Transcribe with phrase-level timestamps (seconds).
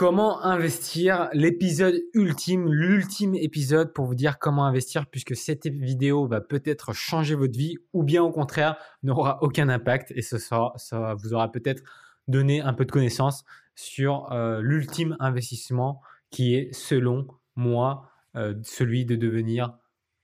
[0.00, 6.40] Comment investir L'épisode ultime, l'ultime épisode pour vous dire comment investir puisque cette vidéo va
[6.40, 10.72] peut-être changer votre vie ou bien au contraire n'aura aucun impact et ça
[11.18, 11.82] vous aura peut-être
[12.28, 13.44] donné un peu de connaissances
[13.74, 19.76] sur euh, l'ultime investissement qui est selon moi euh, celui de devenir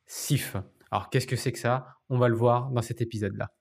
[0.07, 0.57] SIF.
[0.91, 1.99] Alors qu'est-ce que c'est que ça?
[2.09, 3.53] On va le voir dans cet épisode-là.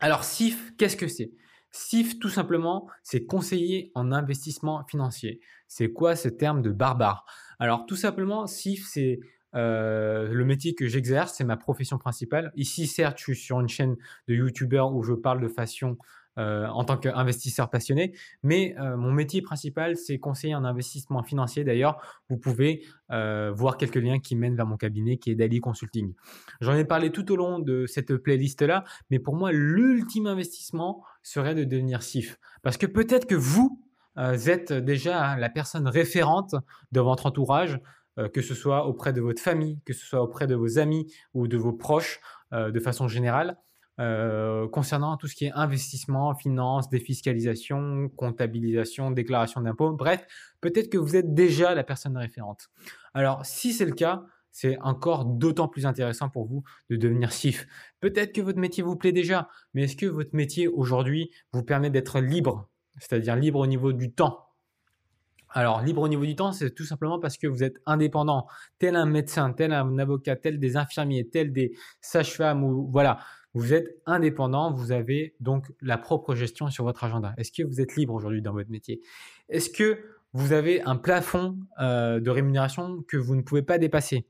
[0.00, 1.30] Alors SIF, qu'est-ce que c'est?
[1.70, 5.40] SIF, tout simplement, c'est conseiller en investissement financier.
[5.68, 7.24] C'est quoi ce terme de barbare?
[7.58, 9.20] Alors, tout simplement, SIF, c'est
[9.54, 12.52] euh, le métier que j'exerce, c'est ma profession principale.
[12.56, 13.96] Ici, certes, je suis sur une chaîne
[14.28, 15.96] de youtubeur où je parle de fashion
[16.40, 18.14] euh, en tant qu'investisseur passionné.
[18.42, 21.64] Mais euh, mon métier principal, c'est conseiller en investissement financier.
[21.64, 25.60] D'ailleurs, vous pouvez euh, voir quelques liens qui mènent vers mon cabinet qui est Dali
[25.60, 26.14] Consulting.
[26.62, 31.54] J'en ai parlé tout au long de cette playlist-là, mais pour moi, l'ultime investissement serait
[31.54, 32.38] de devenir SIF.
[32.62, 33.78] Parce que peut-être que vous
[34.16, 36.54] êtes déjà la personne référente
[36.92, 37.80] de votre entourage,
[38.32, 41.48] que ce soit auprès de votre famille, que ce soit auprès de vos amis ou
[41.48, 42.20] de vos proches
[42.52, 43.56] de façon générale.
[44.00, 49.92] Euh, concernant tout ce qui est investissement, finance, défiscalisation, comptabilisation, déclaration d'impôts.
[49.92, 50.26] Bref,
[50.62, 52.70] peut-être que vous êtes déjà la personne référente.
[53.12, 57.66] Alors, si c'est le cas, c'est encore d'autant plus intéressant pour vous de devenir SIF.
[58.00, 61.90] Peut-être que votre métier vous plaît déjà, mais est-ce que votre métier aujourd'hui vous permet
[61.90, 64.46] d'être libre, c'est-à-dire libre au niveau du temps?
[65.52, 68.46] Alors, libre au niveau du temps, c'est tout simplement parce que vous êtes indépendant,
[68.78, 73.18] tel un médecin, tel un avocat, tel des infirmiers, tel des sages-femmes, ou voilà.
[73.54, 77.34] Vous êtes indépendant, vous avez donc la propre gestion sur votre agenda.
[77.36, 79.00] Est-ce que vous êtes libre aujourd'hui dans votre métier?
[79.48, 79.98] Est-ce que
[80.32, 84.26] vous avez un plafond euh, de rémunération que vous ne pouvez pas dépasser?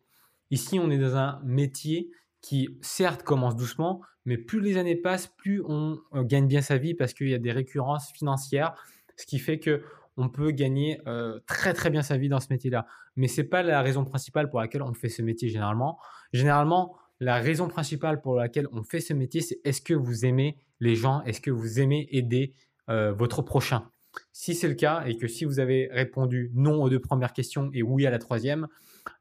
[0.51, 2.11] Ici, on est dans un métier
[2.41, 6.79] qui certes commence doucement, mais plus les années passent, plus on euh, gagne bien sa
[6.79, 8.75] vie parce qu'il y a des récurrences financières,
[9.17, 9.83] ce qui fait que
[10.17, 12.87] on peut gagner euh, très très bien sa vie dans ce métier-là.
[13.17, 15.99] Mais c'est pas la raison principale pour laquelle on fait ce métier généralement.
[16.33, 20.57] Généralement, la raison principale pour laquelle on fait ce métier, c'est est-ce que vous aimez
[20.81, 22.55] les gens, est-ce que vous aimez aider
[22.89, 23.89] euh, votre prochain?
[24.33, 27.71] Si c'est le cas et que si vous avez répondu non aux deux premières questions
[27.73, 28.67] et oui à la troisième,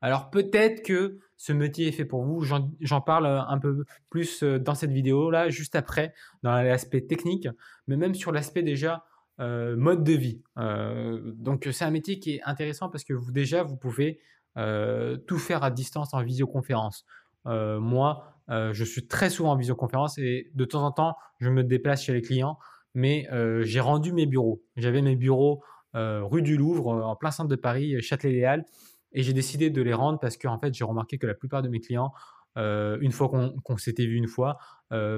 [0.02, 2.42] alors peut-être que ce métier est fait pour vous.
[2.42, 7.48] J'en parle un peu plus euh, dans cette vidéo là, juste après, dans l'aspect technique,
[7.88, 9.04] mais même sur l'aspect déjà
[9.40, 10.42] euh, mode de vie.
[10.58, 14.20] Euh, donc c'est un métier qui est intéressant parce que vous déjà vous pouvez
[14.58, 17.06] euh, tout faire à distance en visioconférence.
[17.46, 22.04] Moi, je suis très souvent en visioconférence et de temps en temps je me déplace
[22.04, 22.58] chez les clients,
[22.94, 23.28] mais
[23.64, 24.62] j'ai rendu mes bureaux.
[24.76, 25.64] J'avais mes bureaux
[25.94, 28.64] rue du Louvre, en plein centre de Paris, Châtelet-Les
[29.12, 31.64] et j'ai décidé de les rendre parce que en fait j'ai remarqué que la plupart
[31.64, 32.12] de mes clients
[32.56, 34.58] une fois qu'on s'était vu une fois,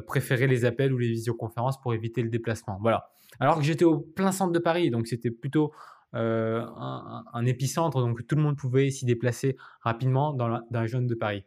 [0.08, 2.78] préféraient les appels ou les visioconférences pour éviter le déplacement.
[2.82, 3.10] Voilà.
[3.40, 5.72] Alors que j'étais au plein centre de Paris, donc c'était plutôt
[6.14, 11.08] euh, un, épicentre, donc tout le monde pouvait s'y déplacer rapidement dans la, dans zone
[11.08, 11.46] de Paris.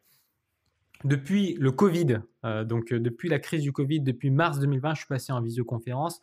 [1.04, 4.98] Depuis le Covid, euh, donc euh, depuis la crise du Covid, depuis mars 2020, je
[5.00, 6.20] suis passé en visioconférence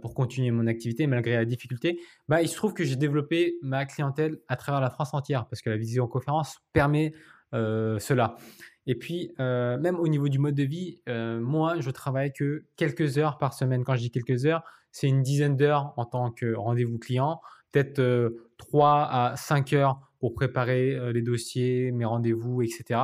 [0.00, 2.00] pour continuer mon activité malgré la difficulté.
[2.26, 5.60] Bah, il se trouve que j'ai développé ma clientèle à travers la France entière parce
[5.60, 7.12] que la visioconférence permet
[7.52, 8.38] cela.
[8.86, 12.64] Et puis, euh, même au niveau du mode de vie, euh, moi, je travaille que
[12.76, 13.82] quelques heures par semaine.
[13.84, 17.40] Quand je dis quelques heures, c'est une dizaine d'heures en tant que rendez-vous client,
[17.72, 23.00] peut-être euh, 3 à 5 heures pour préparer euh, les dossiers, mes rendez-vous, etc.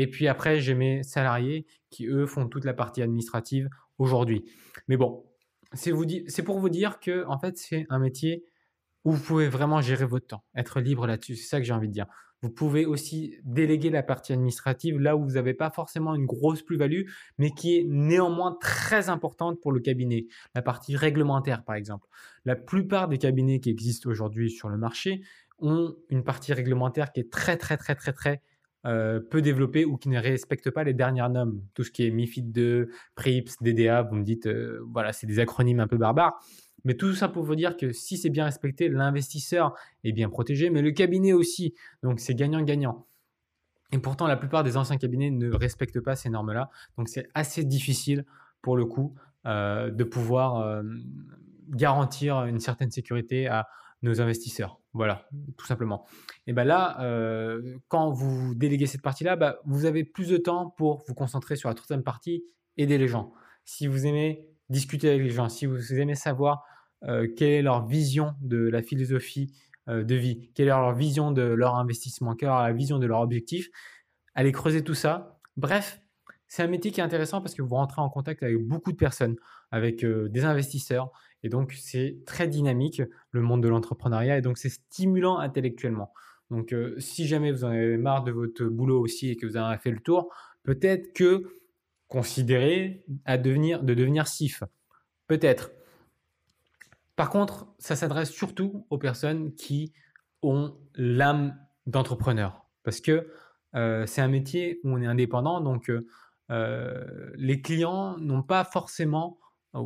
[0.00, 4.44] Et puis après, j'ai mes salariés qui, eux, font toute la partie administrative aujourd'hui.
[4.86, 5.24] Mais bon,
[5.72, 5.92] c'est
[6.44, 8.44] pour vous dire que, en fait, c'est un métier
[9.04, 11.34] où vous pouvez vraiment gérer votre temps, être libre là-dessus.
[11.34, 12.06] C'est ça que j'ai envie de dire.
[12.42, 16.62] Vous pouvez aussi déléguer la partie administrative là où vous n'avez pas forcément une grosse
[16.62, 20.28] plus-value, mais qui est néanmoins très importante pour le cabinet.
[20.54, 22.06] La partie réglementaire, par exemple.
[22.44, 25.22] La plupart des cabinets qui existent aujourd'hui sur le marché
[25.58, 28.42] ont une partie réglementaire qui est très, très, très, très, très
[28.88, 31.60] euh, peu développée ou qui ne respecte pas les dernières normes.
[31.74, 35.40] Tout ce qui est MIFID 2, PRIPS, DDA, vous me dites, euh, voilà, c'est des
[35.40, 36.40] acronymes un peu barbares.
[36.84, 39.74] Mais tout ça pour vous dire que si c'est bien respecté, l'investisseur
[40.04, 41.74] est bien protégé, mais le cabinet aussi.
[42.02, 43.06] Donc c'est gagnant-gagnant.
[43.92, 46.70] Et pourtant, la plupart des anciens cabinets ne respectent pas ces normes-là.
[46.96, 48.24] Donc c'est assez difficile
[48.62, 49.14] pour le coup
[49.44, 50.82] euh, de pouvoir
[51.68, 53.68] garantir une certaine sécurité à
[54.02, 54.80] nos investisseurs.
[54.92, 56.06] Voilà, tout simplement.
[56.46, 60.70] Et ben là, euh, quand vous déléguez cette partie-là, bah, vous avez plus de temps
[60.76, 62.44] pour vous concentrer sur la troisième partie,
[62.76, 63.32] aider les gens.
[63.64, 66.64] Si vous aimez discuter avec les gens, si vous aimez savoir
[67.04, 69.52] euh, quelle est leur vision de la philosophie
[69.88, 73.06] euh, de vie, quelle est leur vision de leur investissement, quelle est la vision de
[73.06, 73.68] leur objectif,
[74.34, 75.38] allez creuser tout ça.
[75.56, 76.00] Bref,
[76.46, 78.96] c'est un métier qui est intéressant parce que vous rentrez en contact avec beaucoup de
[78.96, 79.36] personnes,
[79.70, 81.12] avec des investisseurs,
[81.42, 86.12] Et donc, c'est très dynamique, le monde de l'entrepreneuriat, et donc c'est stimulant intellectuellement.
[86.50, 89.56] Donc, euh, si jamais vous en avez marre de votre boulot aussi et que vous
[89.56, 90.32] en avez fait le tour,
[90.62, 91.44] peut-être que
[92.08, 94.64] considérez de devenir SIF.
[95.26, 95.70] Peut-être.
[97.16, 99.92] Par contre, ça s'adresse surtout aux personnes qui
[100.42, 102.64] ont l'âme d'entrepreneur.
[102.82, 103.30] Parce que
[103.74, 105.90] euh, c'est un métier où on est indépendant, donc
[106.50, 109.38] euh, les clients n'ont pas forcément,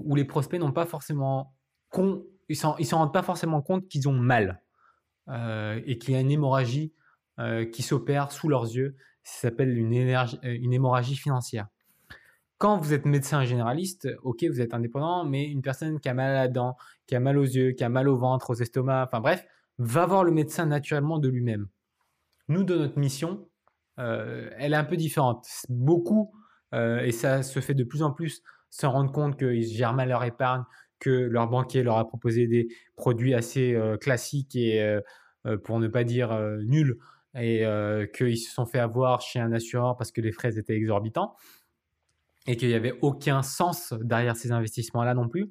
[0.05, 1.55] ou les prospects n'ont pas forcément,
[1.91, 4.62] con, ils ne s'en rendent pas forcément compte qu'ils ont mal.
[5.29, 6.93] Euh, et qu'il y a une hémorragie
[7.39, 8.97] euh, qui s'opère sous leurs yeux.
[9.23, 11.69] Ça s'appelle une, euh, une hémorragie financière.
[12.59, 16.31] Quand vous êtes médecin généraliste, ok, vous êtes indépendant, mais une personne qui a mal
[16.31, 19.09] à la dent, qui a mal aux yeux, qui a mal au ventre, aux estomacs,
[19.09, 19.45] enfin bref,
[19.79, 21.69] va voir le médecin naturellement de lui-même.
[22.49, 23.49] Nous, de notre mission,
[23.97, 25.47] elle est un peu différente.
[25.69, 26.33] Beaucoup,
[26.73, 28.43] et ça se fait de plus en plus,
[28.73, 30.65] se rendre compte qu'ils gèrent mal leur épargne,
[30.99, 35.01] que leur banquier leur a proposé des produits assez euh, classiques et euh,
[35.47, 36.99] euh, pour ne pas dire nuls
[37.35, 37.65] et
[38.15, 41.35] qu'ils se sont fait avoir chez un assureur parce que les frais étaient exorbitants
[42.47, 45.51] et qu'il n'y avait aucun sens derrière ces investissements-là non plus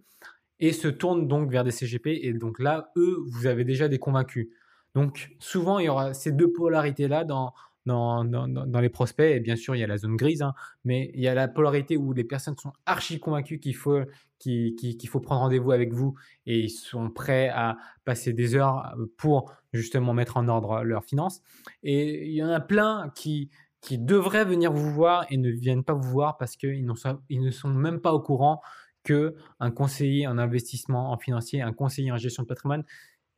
[0.59, 3.97] et se tournent donc vers des CGP et donc là, eux, vous avez déjà des
[3.97, 4.49] convaincus.
[4.93, 7.53] Donc souvent, il y aura ces deux polarités-là dans,
[7.85, 9.35] dans, dans, les prospects.
[9.35, 11.47] Et bien sûr, il y a la zone grise, hein, mais il y a la
[11.47, 14.01] polarité où les personnes sont archi convaincues qu'il faut,
[14.39, 19.53] qu'il, faut prendre rendez-vous avec vous et ils sont prêts à passer des heures pour
[19.73, 21.41] justement mettre en ordre leurs finances.
[21.83, 23.49] Et il y en a plein qui,
[23.81, 26.85] qui devraient venir vous voir et ne viennent pas vous voir parce qu'ils
[27.29, 28.61] ils ne sont même pas au courant
[29.03, 32.83] que un conseiller en investissement en financier, un conseiller en gestion de patrimoine,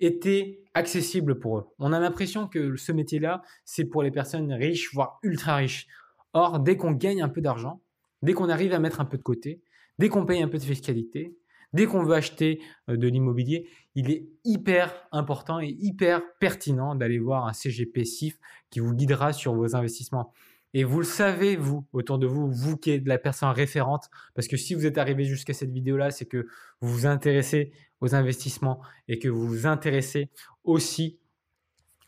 [0.05, 1.67] était accessible pour eux.
[1.79, 5.87] On a l'impression que ce métier-là, c'est pour les personnes riches, voire ultra riches.
[6.33, 7.81] Or, dès qu'on gagne un peu d'argent,
[8.21, 9.61] dès qu'on arrive à mettre un peu de côté,
[9.99, 11.37] dès qu'on paye un peu de fiscalité,
[11.73, 17.19] dès qu'on veut acheter euh, de l'immobilier, il est hyper important et hyper pertinent d'aller
[17.19, 18.39] voir un CGP SIF
[18.69, 20.33] qui vous guidera sur vos investissements.
[20.73, 24.47] Et vous le savez, vous, autour de vous, vous qui êtes la personne référente, parce
[24.47, 26.47] que si vous êtes arrivé jusqu'à cette vidéo-là, c'est que
[26.81, 27.71] vous vous intéressez
[28.01, 30.29] aux investissements et que vous vous intéressez
[30.63, 31.19] aussi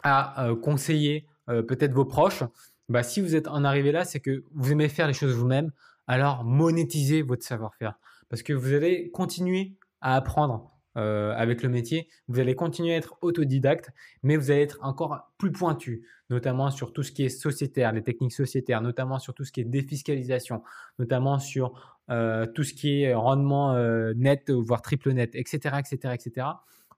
[0.03, 2.43] à euh, conseiller euh, peut-être vos proches.
[2.89, 5.71] Bah, si vous êtes en arrivé là, c'est que vous aimez faire les choses vous-même,
[6.07, 7.99] alors monétisez votre savoir-faire.
[8.29, 12.07] Parce que vous allez continuer à apprendre euh, avec le métier.
[12.27, 13.91] Vous allez continuer à être autodidacte,
[14.23, 18.03] mais vous allez être encore plus pointu, notamment sur tout ce qui est sociétaire, les
[18.03, 20.63] techniques sociétaires, notamment sur tout ce qui est défiscalisation,
[20.99, 26.13] notamment sur euh, tout ce qui est rendement euh, net, voire triple net, etc., etc.,
[26.13, 26.47] etc.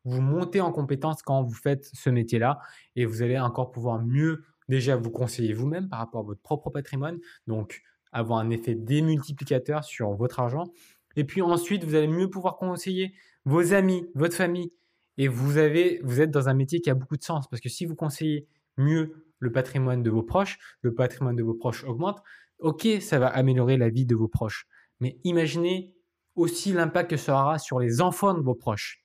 [0.04, 2.60] Vous montez en compétence quand vous faites ce métier-là
[2.96, 6.70] et vous allez encore pouvoir mieux déjà vous conseiller vous-même par rapport à votre propre
[6.70, 10.66] patrimoine, donc avoir un effet démultiplicateur sur votre argent.
[11.16, 13.14] Et puis ensuite, vous allez mieux pouvoir conseiller
[13.48, 14.74] vos amis, votre famille.
[15.18, 17.96] Et vous, êtes dans un métier qui a beaucoup de sens parce que si vous
[17.96, 18.46] conseillez
[18.78, 22.22] mieux le patrimoine de vos proches, le patrimoine de vos proches augmente,
[22.60, 24.68] ok, ça va améliorer la vie de vos proches.
[25.00, 25.96] Mais imaginez
[26.36, 29.04] aussi l'impact que ça aura sur les enfants de vos proches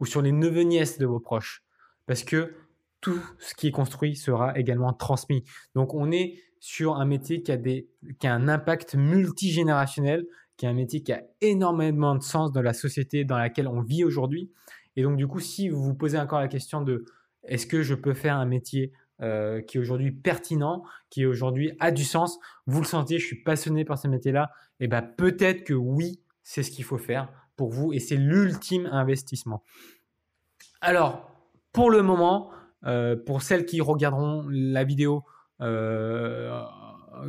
[0.00, 1.62] ou sur les neveux-nièces de vos proches.
[2.06, 2.54] Parce que
[3.00, 5.44] tout ce qui est construit sera également transmis.
[5.74, 10.66] Donc on est sur un métier qui a, des, qui a un impact multigénérationnel qui
[10.66, 14.04] est un métier qui a énormément de sens dans la société dans laquelle on vit
[14.04, 14.50] aujourd'hui.
[14.96, 17.04] Et donc, du coup, si vous vous posez encore la question de
[17.44, 21.90] est-ce que je peux faire un métier euh, qui est aujourd'hui pertinent, qui aujourd'hui a
[21.90, 25.64] du sens, vous le sentez, je suis passionné par ce métier-là, et eh ben peut-être
[25.64, 29.62] que oui, c'est ce qu'il faut faire pour vous et c'est l'ultime investissement.
[30.80, 31.30] Alors,
[31.72, 32.50] pour le moment,
[32.84, 35.24] euh, pour celles qui regarderont la vidéo
[35.60, 36.62] euh,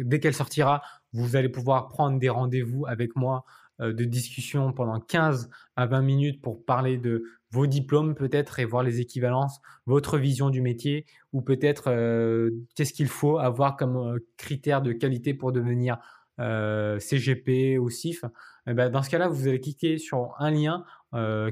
[0.02, 0.82] dès qu'elle sortira,
[1.14, 3.46] vous allez pouvoir prendre des rendez-vous avec moi
[3.80, 8.66] euh, de discussion pendant 15 à 20 minutes pour parler de vos diplômes peut-être et
[8.66, 13.98] voir les équivalences, votre vision du métier ou peut-être euh, qu'est-ce qu'il faut avoir comme
[13.98, 15.98] euh, critère de qualité pour devenir
[16.40, 18.24] CGP ou CIF.
[18.68, 20.86] Eh ben, dans ce cas-là, vous allez cliquer sur un lien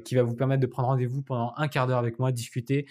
[0.03, 2.85] qui va vous permettre de prendre rendez-vous pendant un quart d'heure avec moi, discuter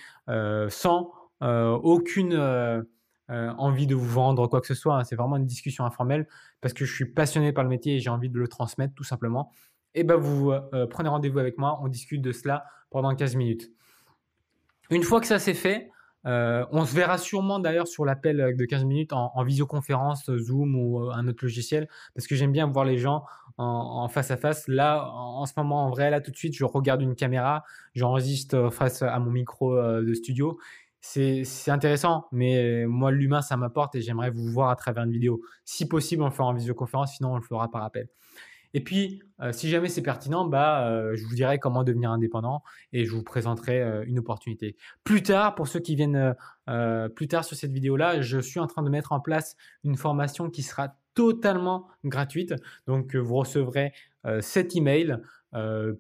[0.71, 2.83] sans aucune euh,
[3.29, 4.97] envie de vous vendre quoi que ce soit.
[4.97, 5.05] Hein.
[5.05, 6.29] C'est vraiment une discussion informelle
[6.61, 9.05] parce que je suis passionné par le métier et j'ai envie de le transmettre tout
[9.05, 9.51] simplement.
[9.95, 13.71] Et ben vous euh, prenez rendez-vous avec moi, on discute de cela pendant 15 minutes.
[14.91, 15.91] Une fois que ça c'est fait,
[16.27, 21.11] euh, on se verra sûrement d'ailleurs sur l'appel de 15 minutes en, visioconférence, Zoom ou
[21.11, 23.25] un autre logiciel, parce que j'aime bien voir les gens
[23.57, 24.67] en, face à face.
[24.67, 27.63] Là, en, ce moment, en vrai, là tout de suite, je regarde une caméra,
[27.95, 30.59] j'enregistre face à mon micro de studio
[31.07, 35.43] c'est intéressant, mais moi, l'humain, ça m'apporte et j'aimerais vous voir à travers une vidéo.
[35.65, 38.09] Si possible, on le fera en visioconférence, sinon on le fera par appel.
[38.73, 43.13] Et puis, si jamais c'est pertinent, bah, je vous dirai comment devenir indépendant et je
[43.13, 44.77] vous présenterai une opportunité.
[45.05, 46.35] Plus tard, pour ceux qui viennent
[47.15, 50.49] plus tard sur cette vidéo-là, je suis en train de mettre en place une formation
[50.49, 52.55] qui sera totalement gratuite.
[52.87, 53.93] Donc, vous recevrez
[54.41, 55.19] cet email euh,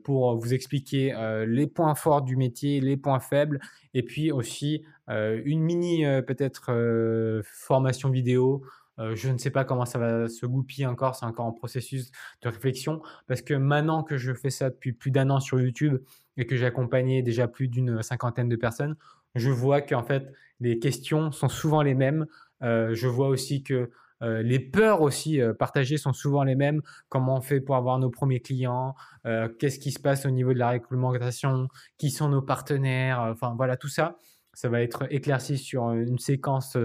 [0.02, 3.60] pour vous expliquer euh, les points forts du métier, les points faibles,
[3.94, 8.64] et puis aussi euh, une mini peut-être formation vidéo.
[8.98, 12.10] je ne sais pas comment ça va se goupiller encore, c'est encore en processus
[12.42, 15.98] de réflexion, parce que maintenant que je fais ça depuis plus d'un an sur YouTube
[16.36, 18.96] et que j'ai accompagné déjà plus d'une cinquantaine de personnes,
[19.34, 22.26] je vois qu'en fait les questions sont souvent les mêmes.
[22.60, 23.90] je vois aussi que
[24.24, 26.80] euh, les peurs aussi euh, partagées sont souvent les mêmes.
[27.08, 28.94] Comment on fait pour avoir nos premiers clients?
[29.26, 31.68] Euh, Qu'est-ce qui se passe au niveau de la réglementation?
[31.98, 33.20] Qui sont nos partenaires?
[33.20, 34.18] Enfin voilà, tout ça,
[34.54, 36.76] ça va être éclairci sur une séquence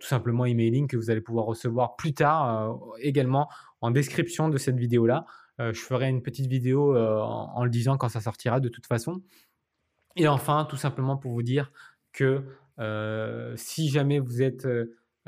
[0.00, 3.50] tout simplement emailing que vous allez pouvoir recevoir plus tard également
[3.82, 5.26] en description de cette vidéo-là.
[5.58, 9.22] je ferai une petite vidéo en, le disant quand ça sortira de toute façon.
[10.14, 11.72] Et enfin, tout simplement pour vous dire
[12.14, 12.42] que
[13.56, 14.66] si jamais vous êtes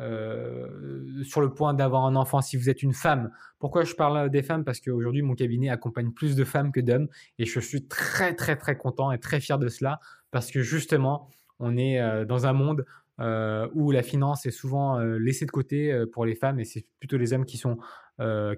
[0.00, 3.32] euh, sur le point d'avoir un enfant si vous êtes une femme.
[3.58, 4.64] Pourquoi je parle des femmes?
[4.64, 8.54] Parce qu'aujourd'hui, mon cabinet accompagne plus de femmes que d'hommes et je suis très très
[8.56, 9.98] très content et très fier de cela
[10.30, 11.28] parce que justement,
[11.58, 12.86] on est euh, dans un monde
[13.18, 17.16] euh, où la finance est souvent laissée de côté pour les femmes et c'est plutôt
[17.16, 17.78] les hommes qui sont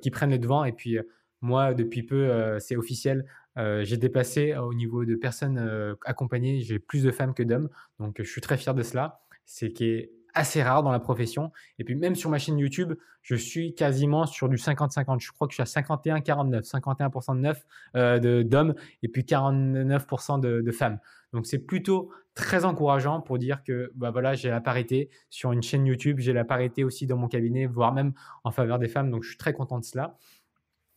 [0.03, 0.65] qui prennent le devant.
[0.65, 0.99] Et puis
[1.41, 3.25] moi depuis peu c'est officiel
[3.57, 7.71] j'ai dépassé au niveau de personnes accompagnées j'ai plus de femmes que d'hommes.
[7.99, 9.23] Donc je suis très fier de cela.
[9.47, 11.53] C'est qui assez rare dans la profession.
[11.79, 15.21] Et puis même sur ma chaîne YouTube, je suis quasiment sur du 50-50.
[15.21, 20.41] Je crois que je suis à 51-49, 51% de neuf euh, d'hommes et puis 49%
[20.41, 20.99] de, de, femmes.
[21.33, 25.63] Donc c'est plutôt très encourageant pour dire que bah voilà, j'ai la parité sur une
[25.63, 28.13] chaîne YouTube, j'ai la parité aussi dans mon cabinet, voire même
[28.45, 29.11] en faveur des femmes.
[29.11, 30.17] Donc je suis très content de cela.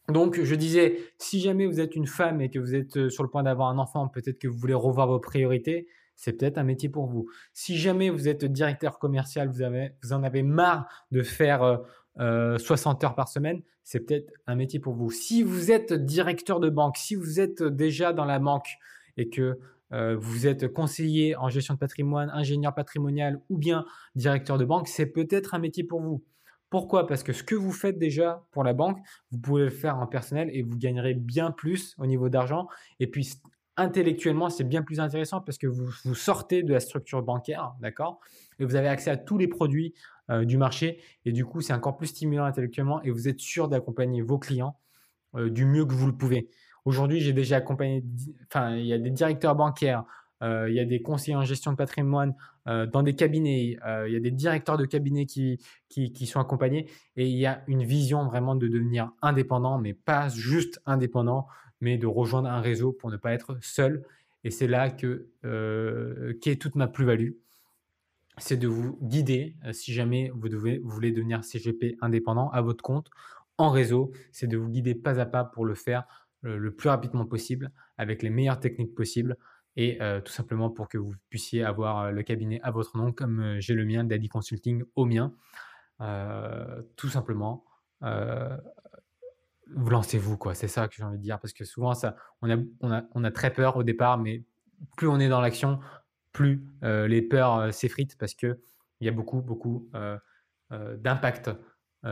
[0.09, 3.23] Donc, je disais, si jamais vous êtes une femme et que vous êtes euh, sur
[3.23, 6.63] le point d'avoir un enfant, peut-être que vous voulez revoir vos priorités, c'est peut-être un
[6.63, 7.27] métier pour vous.
[7.53, 11.81] Si jamais vous êtes directeur commercial, vous, en avez marre de faire
[12.17, 15.11] 60 euh, euh, heures par semaine, c'est peut-être un métier pour vous.
[15.11, 18.77] Si vous êtes directeur de banque, si vous êtes déjà dans la banque
[19.17, 19.59] et que
[19.91, 24.87] euh, vous êtes conseiller en gestion de patrimoine, ingénieur patrimonial ou bien directeur de banque,
[24.87, 26.23] c'est peut-être un métier pour vous.
[26.69, 27.05] Pourquoi?
[27.05, 28.97] Parce que ce que vous faites déjà pour la banque,
[29.31, 32.67] vous pouvez le faire en personnel et vous gagnerez bien plus au niveau d'argent.
[32.99, 33.29] Et puis
[33.77, 38.19] intellectuellement, c'est bien plus intéressant parce que vous, sortez de la structure bancaire, d'accord?
[38.59, 39.93] Et vous avez accès à tous les produits
[40.29, 40.99] euh, du marché.
[41.25, 44.77] Et du coup, c'est encore plus stimulant intellectuellement et vous êtes sûr d'accompagner vos clients
[45.35, 46.49] euh, du mieux que vous le pouvez.
[46.85, 48.03] Aujourd'hui, j'ai déjà accompagné,
[48.47, 50.03] enfin, il y a des directeurs bancaires,
[50.43, 53.77] euh, il y a des conseillers en gestion de patrimoine dans des cabinets,
[54.07, 57.45] il y a des directeurs de cabinets qui, qui, qui, sont accompagnés et il y
[57.45, 61.45] a une vision vraiment de devenir indépendant, mais pas juste indépendant,
[61.83, 64.03] mais de rejoindre un réseau pour ne pas être seul.
[64.45, 67.31] Et c'est là que euh, qu'est toute ma plus-value.
[68.37, 72.61] C'est de vous guider euh, si jamais vous, devez, vous voulez devenir CGP indépendant à
[72.61, 73.09] votre compte
[73.57, 74.13] en réseau.
[74.31, 76.05] C'est de vous guider pas à pas pour le faire
[76.45, 79.37] euh, le, plus rapidement possible avec les meilleures techniques possibles
[79.75, 83.73] et tout simplement pour que vous puissiez avoir le cabinet à votre nom comme j'ai
[83.73, 85.33] le mien, Daddy Consulting au mien.
[86.95, 87.65] tout simplement
[89.75, 90.55] vous lancez-vous, quoi.
[90.55, 91.39] C'est ça que j'ai envie de dire.
[91.39, 94.43] Parce que souvent, ça, on, a, on, a, on a très peur au départ, mais
[94.97, 95.79] plus on est dans l'action,
[96.33, 98.57] plus euh, les peurs euh, s'effritent parce qu'il
[99.01, 100.17] y a beaucoup, beaucoup euh,
[100.97, 101.51] d'impact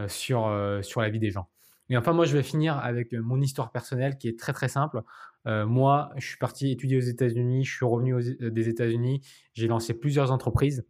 [0.07, 1.49] sur, sur la vie des gens.
[1.89, 5.01] Et enfin, moi, je vais finir avec mon histoire personnelle qui est très, très simple.
[5.45, 9.21] moi, je suis parti étudier aux États-Unis, je suis revenu des États-Unis,
[9.53, 10.85] j'ai lancé plusieurs entreprises.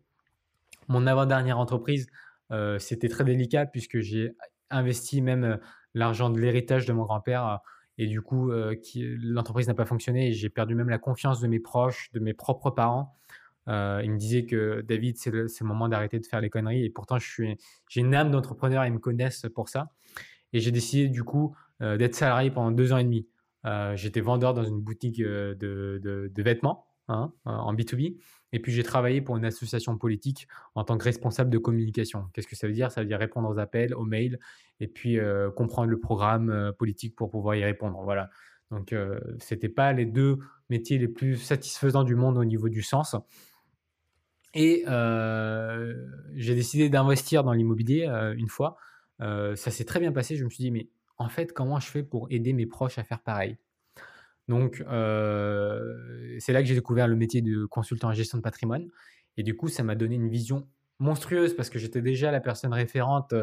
[0.89, 2.07] Mon avant-dernière entreprise,
[2.77, 4.35] c'était très délicat puisque j'ai
[4.69, 5.57] investi même
[5.93, 7.47] l'argent de l'héritage de mon grand-père.
[7.47, 7.55] Euh,
[7.97, 11.59] et du coup, euh, l'entreprise n'a pas fonctionné j'ai perdu même la confiance de mes
[11.59, 13.17] proches, de mes propres parents.
[13.67, 16.83] Euh, ils me disaient que David, c'est le, le, moment d'arrêter de faire les conneries.
[16.83, 17.57] Et pourtant, j'ai
[17.95, 19.91] une âme d'entrepreneur ils me connaissent pour ça.
[20.53, 23.27] Et j'ai décidé du coup d'être salarié pendant deux ans et demi.
[23.95, 28.17] J'étais vendeur dans une boutique de, de vêtements hein, en B2B.
[28.53, 32.27] Et puis j'ai travaillé pour une association politique en tant que responsable de communication.
[32.33, 32.91] Qu'est-ce que ça veut dire?
[32.91, 34.39] Ça veut dire répondre aux appels, aux mails,
[34.79, 38.01] et puis euh, comprendre le programme euh, politique pour pouvoir y répondre.
[38.03, 38.29] Voilà.
[38.69, 40.39] Donc euh, c'était pas les deux
[40.69, 43.15] métiers les plus satisfaisants du monde au niveau du sens.
[44.53, 48.75] Et j'ai décidé d'investir dans l'immobilier une fois.
[49.19, 50.35] ça s'est très bien passé.
[50.35, 53.05] Je me suis dit mais en fait comment je fais pour aider mes proches à
[53.05, 53.57] faire pareil?
[54.51, 55.90] Donc, euh,
[56.41, 58.87] c'est là que j'ai découvert le métier de consultant en gestion de patrimoine.
[59.37, 60.67] Et du coup, ça m'a donné une vision
[60.99, 63.33] monstrueuse parce que j'étais déjà la personne référente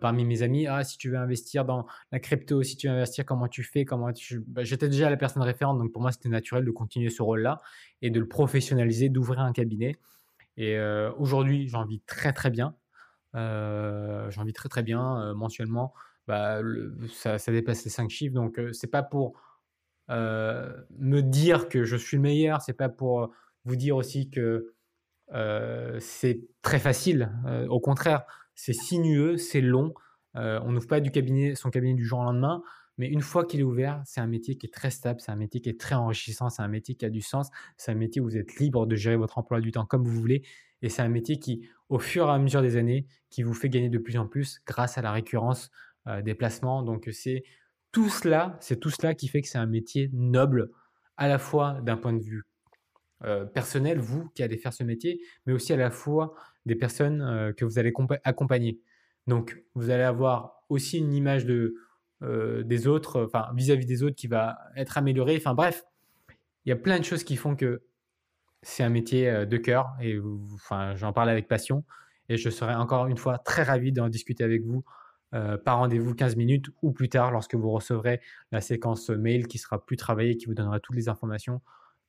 [0.00, 3.26] parmi mes amis, ah, si tu veux investir dans la crypto, si tu veux investir,
[3.26, 4.42] comment tu fais, comment tu...
[4.46, 7.60] Bah, j'étais déjà la personne référente, donc pour moi, c'était naturel de continuer ce rôle-là
[8.00, 9.96] et de le professionnaliser, d'ouvrir un cabinet.
[10.56, 10.78] Et
[11.18, 12.74] aujourd'hui, j'en vis très très bien.
[13.34, 15.92] j'en vis très très bien mensuellement.
[16.26, 16.60] Bah,
[17.12, 19.38] ça, ça, dépasse les 5 chiffres, donc c'est pas pour
[20.08, 23.32] me dire que je suis le meilleur, c'est pas pour
[23.64, 24.74] vous dire aussi que
[25.98, 27.30] c'est très facile.
[27.68, 29.94] au contraire, c'est sinueux, c'est long.
[30.34, 32.62] on n'ouvre pas du cabinet, son cabinet du jour au lendemain,
[32.98, 35.36] mais une fois qu'il est ouvert, c'est un métier qui est très stable, c'est un
[35.36, 38.22] métier qui est très enrichissant, c'est un métier qui a du sens, c'est un métier
[38.22, 40.42] où vous êtes libre de gérer votre emploi du temps comme vous voulez,
[40.82, 43.68] et c'est un métier qui, au fur et à mesure des années, qui vous fait
[43.68, 45.70] gagner de plus en plus grâce à la récurrence
[46.24, 46.82] des placements.
[46.82, 47.42] Donc c'est
[47.96, 50.70] tout cela, c'est tout cela qui fait que c'est un métier noble,
[51.16, 52.42] à la fois d'un point de vue
[53.24, 56.34] euh, personnel, vous qui allez faire ce métier, mais aussi à la fois
[56.66, 58.78] des personnes euh, que vous allez accompagner.
[59.26, 61.46] Donc, vous allez avoir aussi une image
[62.22, 65.38] euh, des autres, enfin, vis-à-vis des autres qui va être améliorée.
[65.38, 65.82] Enfin, bref,
[66.66, 67.82] il y a plein de choses qui font que
[68.60, 70.20] c'est un métier de cœur et
[70.52, 71.82] enfin, j'en parle avec passion
[72.28, 74.84] et je serai encore une fois très ravi d'en discuter avec vous
[75.32, 78.20] par rendez-vous 15 minutes ou plus tard lorsque vous recevrez
[78.52, 81.60] la séquence mail qui sera plus travaillée, qui vous donnera toutes les informations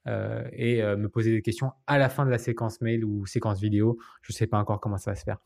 [0.07, 3.25] euh, et euh, me poser des questions à la fin de la séquence mail ou
[3.25, 3.97] séquence vidéo.
[4.21, 5.37] Je ne sais pas encore comment ça va se faire.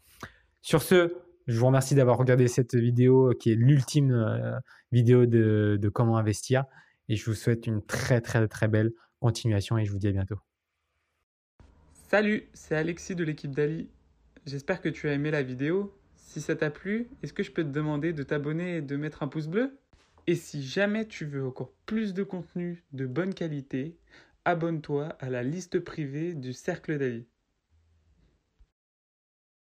[0.61, 1.15] Sur ce,
[1.47, 4.59] je vous remercie d'avoir regardé cette vidéo qui est l'ultime euh,
[4.91, 6.65] vidéo de, de, comment investir.
[7.09, 10.11] Et je vous souhaite une très très très belle continuation et je vous dis à
[10.11, 10.37] bientôt.
[12.09, 13.89] Salut, c'est Alexis de l'équipe d'Ali.
[14.45, 15.91] J'espère que tu as aimé la vidéo.
[16.31, 19.21] Si ça t'a plu, est-ce que je peux te demander de t'abonner et de mettre
[19.21, 19.77] un pouce bleu?
[20.27, 23.97] Et si jamais tu veux encore plus de contenu de bonne qualité,
[24.45, 27.27] abonne-toi à la liste privée du Cercle d'Ali.